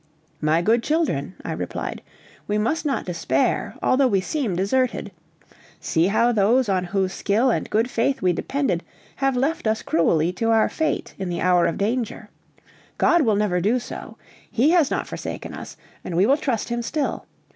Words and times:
"My 0.41 0.63
good 0.63 0.81
children," 0.81 1.35
I 1.45 1.51
replied, 1.51 2.01
"we 2.47 2.57
must 2.57 2.87
not 2.87 3.05
despair, 3.05 3.75
although 3.83 4.07
we 4.07 4.19
seem 4.19 4.55
deserted. 4.55 5.11
See 5.79 6.07
how 6.07 6.31
those 6.31 6.67
on 6.67 6.85
whose 6.85 7.13
skill 7.13 7.51
and 7.51 7.69
good 7.69 7.87
faith 7.87 8.19
we 8.19 8.33
depended 8.33 8.83
have 9.17 9.37
left 9.37 9.67
us 9.67 9.83
cruelly 9.83 10.33
to 10.33 10.49
our 10.49 10.69
fate 10.69 11.13
in 11.19 11.29
the 11.29 11.41
hour 11.41 11.67
of 11.67 11.77
danger. 11.77 12.31
God 12.97 13.21
will 13.21 13.35
never 13.35 13.61
do 13.61 13.77
so. 13.77 14.17
He 14.49 14.71
has 14.71 14.89
not 14.89 15.05
forsaken 15.07 15.53
us, 15.53 15.77
and 16.03 16.17
we 16.17 16.25
will 16.25 16.35
trust 16.37 16.69
him 16.69 16.81
still. 16.81 17.27